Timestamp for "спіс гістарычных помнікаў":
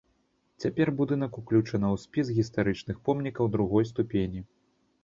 2.05-3.55